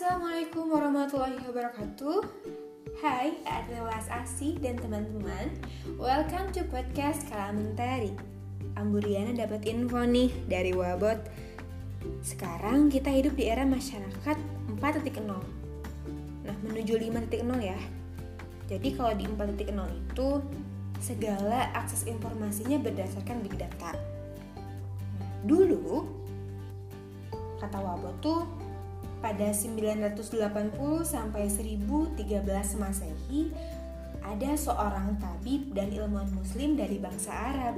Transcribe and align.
Assalamualaikum 0.00 0.72
warahmatullahi 0.72 1.44
wabarakatuh. 1.44 2.24
Hai 3.04 3.36
Adalas 3.44 4.08
Asi 4.08 4.56
dan 4.56 4.80
teman-teman. 4.80 5.52
Welcome 6.00 6.56
to 6.56 6.64
podcast 6.72 7.28
Kalamentari 7.28 8.16
Amburiana 8.80 9.36
dapat 9.36 9.68
info 9.68 10.00
nih 10.08 10.32
dari 10.48 10.72
Wabot. 10.72 11.20
Sekarang 12.24 12.88
kita 12.88 13.12
hidup 13.12 13.36
di 13.36 13.52
era 13.52 13.68
masyarakat 13.68 14.40
4.0 14.80 15.20
Nah 16.48 16.56
menuju 16.64 16.96
5.0 16.96 17.60
ya. 17.60 17.76
Jadi 18.72 18.96
kalau 18.96 19.12
di 19.12 19.28
4.0 19.28 19.68
itu 20.00 20.28
Segala 20.96 21.76
akses 21.76 22.08
informasinya 22.08 22.80
berdasarkan 22.80 23.44
big 23.44 23.52
data. 23.60 23.92
Nah 25.20 25.32
dulu 25.44 26.08
Kata 27.60 27.76
Wabot 27.84 28.16
tuh 28.24 28.69
pada 29.20 29.52
980 29.52 30.24
sampai 31.04 31.44
1013 31.46 32.80
Masehi 32.80 33.52
ada 34.20 34.50
seorang 34.56 35.16
tabib 35.20 35.72
dan 35.76 35.92
ilmuwan 35.92 36.28
muslim 36.32 36.76
dari 36.76 36.96
bangsa 37.00 37.32
Arab 37.32 37.76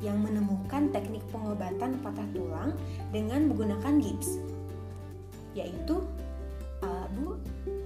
yang 0.00 0.16
menemukan 0.20 0.88
teknik 0.92 1.20
pengobatan 1.28 2.00
patah 2.00 2.28
tulang 2.32 2.72
dengan 3.12 3.48
menggunakan 3.52 4.00
gips 4.00 4.40
yaitu 5.52 6.00
Abu 6.80 7.36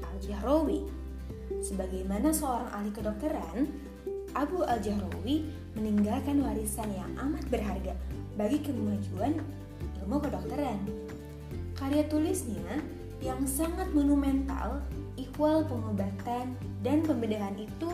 Al-Jahrawi. 0.05 0.87
Sebagaimana 1.65 2.31
seorang 2.31 2.71
ahli 2.71 2.91
kedokteran, 2.93 3.67
Abu 4.37 4.63
Al-Jahrawi 4.63 5.49
meninggalkan 5.75 6.43
warisan 6.45 6.91
yang 6.95 7.11
amat 7.19 7.43
berharga 7.51 7.95
bagi 8.35 8.63
kemajuan 8.63 9.39
ilmu 10.03 10.19
kedokteran 10.23 10.79
Karya 11.85 12.09
tulisnya 12.09 12.81
yang 13.21 13.45
sangat 13.45 13.93
monumental, 13.93 14.81
ikhwal 15.21 15.69
pengobatan 15.69 16.57
dan 16.81 17.05
pembedahan 17.05 17.53
itu 17.61 17.93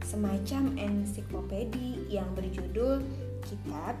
semacam 0.00 0.72
ensiklopedi 0.80 2.08
yang 2.08 2.24
berjudul 2.32 3.04
Kitab 3.44 4.00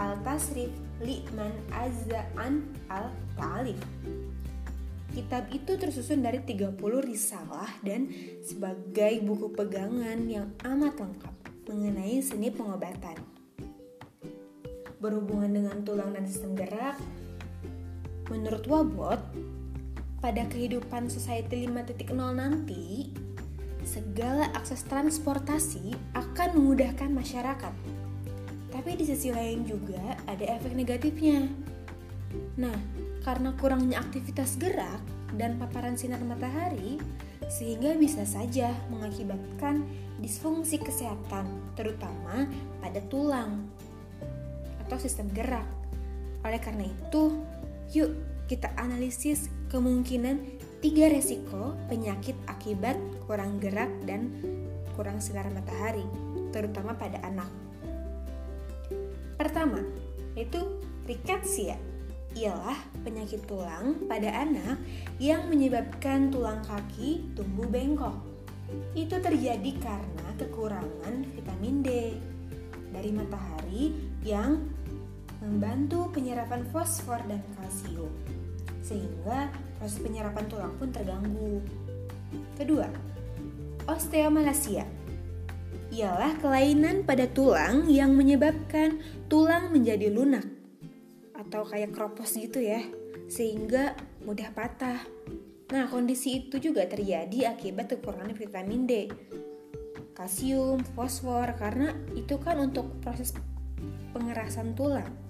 Al-Tasrif 0.00 0.72
Li'man 1.04 1.52
Azza'an 1.68 2.64
Al-Ta'alif. 2.88 3.76
Kitab 5.12 5.52
itu 5.52 5.76
tersusun 5.76 6.24
dari 6.24 6.40
30 6.40 6.80
risalah 7.04 7.68
dan 7.84 8.08
sebagai 8.40 9.20
buku 9.20 9.52
pegangan 9.52 10.16
yang 10.24 10.48
amat 10.64 10.96
lengkap 10.96 11.34
mengenai 11.68 12.24
seni 12.24 12.48
pengobatan. 12.48 13.20
Berhubungan 14.96 15.52
dengan 15.52 15.84
tulang 15.84 16.16
dan 16.16 16.24
sistem 16.24 16.56
gerak, 16.56 16.96
Menurut 18.30 18.62
Wabot, 18.70 19.18
pada 20.22 20.46
kehidupan 20.46 21.10
society 21.10 21.66
5.0 21.66 22.14
nanti, 22.14 23.10
segala 23.82 24.46
akses 24.54 24.86
transportasi 24.86 25.90
akan 26.14 26.48
memudahkan 26.54 27.10
masyarakat. 27.10 27.74
Tapi 28.70 28.90
di 28.94 29.04
sisi 29.04 29.34
lain 29.34 29.66
juga 29.66 30.14
ada 30.30 30.46
efek 30.46 30.78
negatifnya. 30.78 31.50
Nah, 32.54 32.78
karena 33.26 33.50
kurangnya 33.58 33.98
aktivitas 33.98 34.54
gerak 34.62 35.02
dan 35.34 35.58
paparan 35.58 35.98
sinar 35.98 36.22
matahari, 36.22 37.02
sehingga 37.50 37.98
bisa 37.98 38.22
saja 38.22 38.70
mengakibatkan 38.94 39.82
disfungsi 40.22 40.78
kesehatan, 40.78 41.50
terutama 41.74 42.46
pada 42.78 43.02
tulang 43.10 43.66
atau 44.86 44.96
sistem 45.02 45.26
gerak. 45.34 45.66
Oleh 46.46 46.62
karena 46.62 46.86
itu, 46.86 47.42
Yuk 47.90 48.14
kita 48.46 48.70
analisis 48.78 49.50
kemungkinan 49.66 50.62
tiga 50.78 51.10
resiko 51.10 51.74
penyakit 51.90 52.38
akibat 52.46 52.94
kurang 53.26 53.58
gerak 53.58 53.90
dan 54.06 54.30
kurang 54.94 55.18
sinar 55.18 55.50
matahari, 55.50 56.06
terutama 56.54 56.94
pada 56.94 57.18
anak. 57.26 57.50
Pertama, 59.34 59.82
yaitu 60.38 60.60
riketsia 61.06 61.74
ialah 62.38 62.78
penyakit 63.02 63.42
tulang 63.50 64.06
pada 64.06 64.38
anak 64.38 64.78
yang 65.18 65.50
menyebabkan 65.50 66.30
tulang 66.30 66.62
kaki 66.62 67.34
tumbuh 67.34 67.66
bengkok. 67.66 68.22
Itu 68.94 69.18
terjadi 69.18 69.72
karena 69.82 70.26
kekurangan 70.38 71.26
vitamin 71.34 71.82
D 71.82 71.88
dari 72.94 73.10
matahari 73.10 73.98
yang 74.22 74.62
membantu 75.40 76.12
penyerapan 76.12 76.64
fosfor 76.68 77.20
dan 77.24 77.40
kalsium, 77.56 78.12
sehingga 78.84 79.48
proses 79.80 80.00
penyerapan 80.00 80.44
tulang 80.48 80.72
pun 80.76 80.88
terganggu. 80.92 81.64
Kedua, 82.54 82.86
osteomalacia 83.88 84.84
ialah 85.90 86.38
kelainan 86.38 87.02
pada 87.02 87.26
tulang 87.26 87.90
yang 87.90 88.14
menyebabkan 88.14 89.02
tulang 89.26 89.74
menjadi 89.74 90.12
lunak 90.12 90.46
atau 91.34 91.66
kayak 91.66 91.96
kropos 91.96 92.36
gitu 92.36 92.62
ya, 92.62 92.84
sehingga 93.26 93.98
mudah 94.22 94.52
patah. 94.54 95.02
Nah, 95.70 95.86
kondisi 95.86 96.46
itu 96.46 96.58
juga 96.58 96.86
terjadi 96.86 97.54
akibat 97.54 97.90
kekurangan 97.94 98.34
vitamin 98.34 98.86
D, 98.86 98.92
kalsium, 100.14 100.82
fosfor, 100.94 101.56
karena 101.56 101.94
itu 102.12 102.36
kan 102.42 102.58
untuk 102.60 102.90
proses 103.00 103.32
pengerasan 104.12 104.74
tulang. 104.74 105.29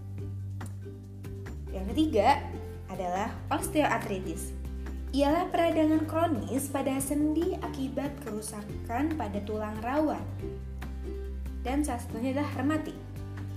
Yang 1.70 1.84
ketiga 1.94 2.42
adalah 2.90 3.30
osteoartritis. 3.50 4.54
Ialah 5.10 5.50
peradangan 5.50 6.06
kronis 6.06 6.70
pada 6.70 6.94
sendi 7.02 7.58
akibat 7.58 8.14
kerusakan 8.22 9.18
pada 9.18 9.42
tulang 9.42 9.74
rawan. 9.82 10.22
Dan 11.66 11.82
salah 11.82 12.02
satunya 12.02 12.30
adalah 12.34 12.50
rematik. 12.62 12.94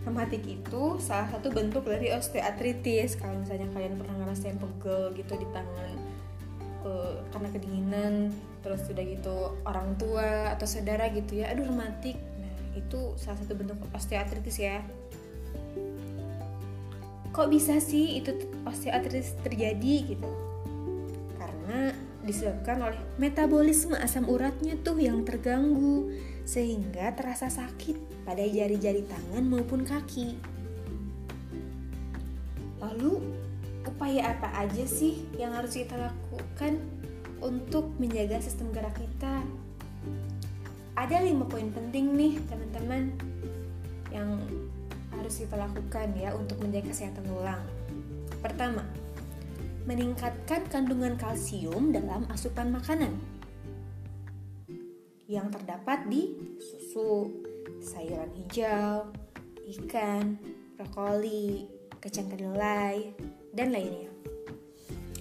Rematik 0.03 0.43
itu 0.43 0.97
salah 0.99 1.29
satu 1.29 1.53
bentuk 1.53 1.85
dari 1.85 2.09
osteoartritis. 2.09 3.21
Kalau 3.21 3.37
misalnya 3.37 3.69
kalian 3.71 3.95
pernah 4.01 4.15
ngerasain 4.25 4.57
pegel 4.57 5.13
gitu 5.15 5.33
di 5.37 5.47
tangan 5.53 5.95
uh, 6.83 7.21
karena 7.31 7.49
kedinginan, 7.53 8.13
terus 8.65 8.83
sudah 8.83 9.03
gitu 9.05 9.55
orang 9.63 9.95
tua 9.95 10.51
atau 10.51 10.67
saudara 10.67 11.07
gitu 11.13 11.39
ya, 11.39 11.53
aduh 11.55 11.69
rematik. 11.69 12.17
Nah, 12.17 12.53
itu 12.75 13.15
salah 13.15 13.39
satu 13.39 13.55
bentuk 13.55 13.79
osteoartritis 13.95 14.57
ya 14.59 14.83
kok 17.33 17.49
bisa 17.49 17.81
sih 17.81 18.21
itu 18.21 18.29
osteoartritis 18.61 19.33
terjadi 19.41 20.15
gitu? 20.15 20.29
Karena 21.41 21.89
disebabkan 22.21 22.77
oleh 22.85 23.01
metabolisme 23.17 23.97
asam 23.97 24.29
uratnya 24.29 24.77
tuh 24.85 25.01
yang 25.01 25.25
terganggu 25.25 26.13
sehingga 26.45 27.09
terasa 27.17 27.49
sakit 27.49 28.23
pada 28.23 28.45
jari-jari 28.45 29.01
tangan 29.09 29.49
maupun 29.49 29.81
kaki. 29.81 30.37
Lalu 32.77 33.17
upaya 33.89 34.37
apa 34.37 34.53
aja 34.53 34.85
sih 34.85 35.25
yang 35.33 35.57
harus 35.57 35.73
kita 35.73 35.97
lakukan 35.97 36.77
untuk 37.41 37.89
menjaga 37.97 38.45
sistem 38.45 38.69
gerak 38.69 38.93
kita? 38.93 39.41
Ada 40.93 41.25
lima 41.25 41.49
poin 41.49 41.73
penting 41.73 42.13
nih 42.13 42.37
teman-teman 42.45 43.09
yang 44.13 44.37
harus 45.23 45.39
kita 45.39 45.55
lakukan 45.55 46.11
ya 46.19 46.35
untuk 46.35 46.59
menjaga 46.59 46.91
kesehatan 46.91 47.23
tulang? 47.23 47.63
Pertama, 48.43 48.83
meningkatkan 49.87 50.67
kandungan 50.67 51.15
kalsium 51.15 51.95
dalam 51.95 52.27
asupan 52.27 52.75
makanan 52.75 53.15
yang 55.31 55.47
terdapat 55.47 56.11
di 56.11 56.35
susu, 56.59 57.31
sayuran 57.79 58.35
hijau, 58.35 59.15
ikan, 59.79 60.35
brokoli, 60.75 61.71
kacang 62.03 62.27
kedelai, 62.27 63.15
dan 63.55 63.71
lainnya. 63.71 64.11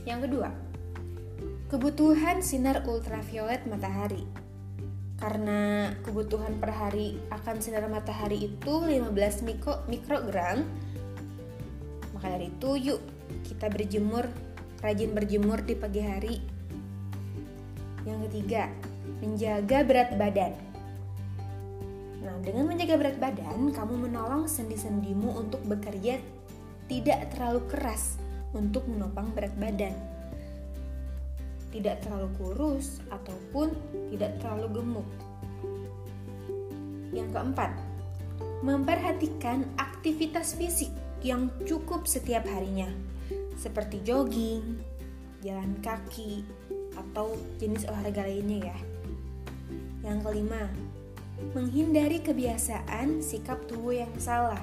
Yang 0.02 0.26
kedua, 0.26 0.50
kebutuhan 1.70 2.42
sinar 2.42 2.82
ultraviolet 2.90 3.62
matahari 3.70 4.26
karena 5.22 5.94
kebutuhan 6.02 6.58
per 6.58 6.74
hari 6.74 7.14
akan 7.30 7.62
sinar 7.62 7.86
matahari 7.86 8.50
itu 8.50 8.74
15 8.82 9.14
mikro, 9.46 9.86
mikrogram 9.86 10.66
maka 12.10 12.26
dari 12.34 12.50
itu 12.50 12.74
yuk 12.74 13.00
kita 13.46 13.70
berjemur 13.70 14.26
rajin 14.82 15.14
berjemur 15.14 15.62
di 15.62 15.78
pagi 15.78 16.02
hari. 16.02 16.36
Yang 18.02 18.18
ketiga 18.26 18.66
menjaga 19.22 19.78
berat 19.86 20.10
badan. 20.18 20.52
Nah 22.26 22.34
dengan 22.42 22.66
menjaga 22.66 22.98
berat 22.98 23.18
badan 23.22 23.70
kamu 23.70 24.10
menolong 24.10 24.50
sendi-sendimu 24.50 25.38
untuk 25.38 25.62
bekerja 25.70 26.18
tidak 26.90 27.30
terlalu 27.30 27.62
keras 27.70 28.18
untuk 28.58 28.90
menopang 28.90 29.30
berat 29.38 29.54
badan 29.54 29.94
tidak 31.72 32.04
terlalu 32.04 32.28
kurus 32.36 33.00
ataupun 33.08 33.72
tidak 34.12 34.36
terlalu 34.38 34.78
gemuk. 34.78 35.08
Yang 37.12 37.28
keempat, 37.32 37.72
memperhatikan 38.62 39.66
aktivitas 39.80 40.54
fisik 40.54 40.92
yang 41.24 41.48
cukup 41.64 42.04
setiap 42.04 42.44
harinya, 42.46 42.88
seperti 43.56 44.04
jogging, 44.04 44.78
jalan 45.40 45.74
kaki, 45.80 46.44
atau 46.92 47.34
jenis 47.56 47.88
olahraga 47.88 48.28
lainnya 48.28 48.70
ya. 48.70 48.78
Yang 50.04 50.18
kelima, 50.28 50.62
menghindari 51.56 52.20
kebiasaan 52.20 53.24
sikap 53.24 53.64
tubuh 53.66 53.96
yang 53.96 54.12
salah. 54.20 54.60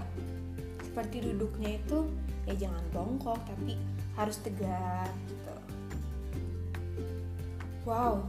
Seperti 0.84 1.22
duduknya 1.22 1.80
itu 1.80 2.08
ya 2.50 2.68
jangan 2.68 2.84
bongkok 2.92 3.40
tapi 3.46 3.78
harus 4.18 4.42
tegak. 4.42 5.12
Wow, 7.90 8.22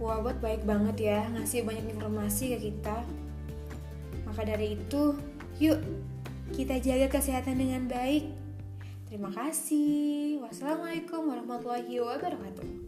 Wabot 0.00 0.32
baik 0.40 0.64
banget 0.64 1.12
ya 1.12 1.20
ngasih 1.36 1.60
banyak 1.68 1.92
informasi 1.92 2.56
ke 2.56 2.72
kita. 2.72 3.04
Maka 4.24 4.48
dari 4.48 4.80
itu, 4.80 5.12
yuk 5.60 5.76
kita 6.56 6.80
jaga 6.80 7.12
kesehatan 7.12 7.60
dengan 7.60 7.84
baik. 7.84 8.32
Terima 9.12 9.28
kasih. 9.28 10.40
Wassalamualaikum 10.40 11.20
warahmatullahi 11.28 12.00
wabarakatuh. 12.00 12.87